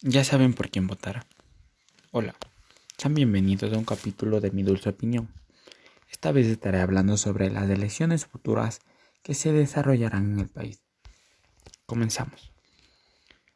Ya 0.00 0.22
saben 0.22 0.54
por 0.54 0.70
quién 0.70 0.86
votar. 0.86 1.26
Hola, 2.12 2.36
sean 2.96 3.14
bienvenidos 3.14 3.72
a 3.72 3.78
un 3.78 3.84
capítulo 3.84 4.40
de 4.40 4.52
mi 4.52 4.62
dulce 4.62 4.90
opinión. 4.90 5.28
Esta 6.08 6.30
vez 6.30 6.46
estaré 6.46 6.78
hablando 6.80 7.16
sobre 7.16 7.50
las 7.50 7.68
elecciones 7.68 8.24
futuras 8.24 8.78
que 9.24 9.34
se 9.34 9.50
desarrollarán 9.50 10.34
en 10.34 10.38
el 10.38 10.48
país. 10.48 10.84
Comenzamos. 11.84 12.52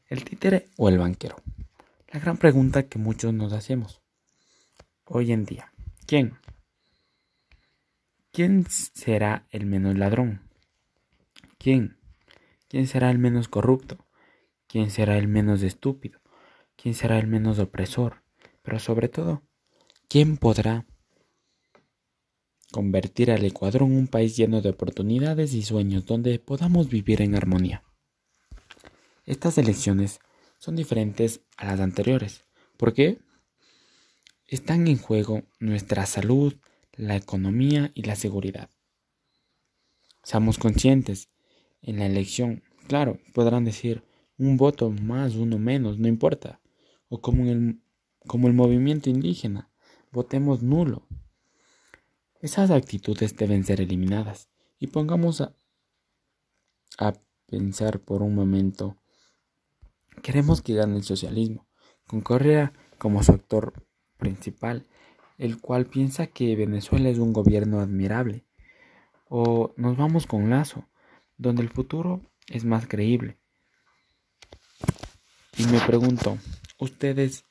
¿El 0.09 0.25
títere 0.25 0.69
o 0.77 0.89
el 0.89 0.99
banquero? 0.99 1.37
La 2.09 2.19
gran 2.19 2.37
pregunta 2.39 2.89
que 2.89 2.99
muchos 2.99 3.33
nos 3.33 3.53
hacemos. 3.53 4.03
Hoy 5.05 5.31
en 5.31 5.45
día, 5.45 5.73
¿quién? 6.07 6.41
¿Quién 8.33 8.67
será 8.69 9.47
el 9.51 9.65
menos 9.65 9.97
ladrón? 9.97 10.43
¿Quién? 11.59 11.99
¿Quién 12.67 12.89
será 12.89 13.13
el 13.13 13.19
menos 13.19 13.47
corrupto? 13.47 14.05
¿Quién 14.67 14.91
será 14.91 15.19
el 15.19 15.29
menos 15.29 15.63
estúpido? 15.63 16.22
Quién 16.83 16.97
será 16.97 17.17
el 17.21 17.29
menos 17.29 17.61
opresor, 17.61 18.25
pero 18.63 18.81
sobre 18.81 19.09
todo, 19.09 19.45
quién 20.09 20.37
podrá 20.37 20.85
convertir 22.73 23.31
al 23.31 23.45
Ecuador 23.45 23.83
en 23.83 23.93
un 23.93 24.09
país 24.09 24.37
lleno 24.37 24.61
de 24.63 24.71
oportunidades 24.71 25.55
y 25.55 25.63
sueños 25.63 26.07
donde 26.07 26.41
podamos 26.41 26.89
vivir 26.89 27.23
en 27.23 27.37
armonía. 27.37 27.85
Estas 29.27 29.59
elecciones 29.59 30.19
son 30.59 30.75
diferentes 30.75 31.43
a 31.57 31.67
las 31.67 31.79
anteriores. 31.79 32.47
¿Por 32.77 32.95
qué? 32.95 33.21
Están 34.49 34.89
en 34.89 34.99
juego 34.99 35.45
nuestra 35.61 36.05
salud, 36.07 36.57
la 36.95 37.15
economía 37.15 37.93
y 37.95 38.03
la 38.03 38.17
seguridad. 38.17 38.71
Seamos 40.25 40.59
conscientes, 40.59 41.29
en 41.81 42.01
la 42.01 42.07
elección, 42.07 42.65
claro, 42.89 43.21
podrán 43.35 43.65
decir 43.65 44.03
un 44.37 44.57
voto 44.57 44.91
más, 44.91 45.37
uno 45.37 45.61
menos, 45.61 46.01
no 46.01 46.09
importa 46.09 46.59
o 47.13 47.21
como, 47.21 47.45
el, 47.45 47.79
como 48.27 48.49
el 48.49 48.55
movimiento 48.55 49.11
indígena, 49.11 49.69
votemos 50.13 50.63
nulo. 50.63 51.07
Esas 52.41 52.71
actitudes 52.71 53.37
deben 53.37 53.65
ser 53.65 53.83
eliminadas 53.83 54.49
y 54.79 54.87
pongamos 54.87 55.43
a, 55.43 55.55
a 56.97 57.13
pensar 57.49 58.01
por 58.01 58.23
un 58.23 58.35
momento. 58.35 58.97
Queremos 60.23 60.63
que 60.63 60.73
gane 60.73 60.97
el 60.97 61.03
socialismo, 61.03 61.67
con 62.07 62.23
Correa 62.23 62.73
como 62.97 63.23
su 63.23 63.33
actor 63.33 63.75
principal, 64.17 64.87
el 65.37 65.61
cual 65.61 65.85
piensa 65.85 66.29
que 66.29 66.57
Venezuela 66.57 67.11
es 67.11 67.19
un 67.19 67.35
gobierno 67.35 67.81
admirable. 67.81 68.47
O 69.29 69.75
nos 69.77 69.99
vamos 69.99 70.27
con 70.27 70.49
Lazo, 70.49 70.89
donde 71.37 71.61
el 71.61 71.69
futuro 71.69 72.23
es 72.47 72.65
más 72.65 72.87
creíble. 72.87 73.37
Y 75.59 75.67
me 75.67 75.79
pregunto, 75.81 76.39
¿Ustedes 76.83 77.45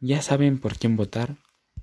ya 0.00 0.22
saben 0.22 0.58
por 0.58 0.76
quién 0.76 0.96
votar? 0.96 1.36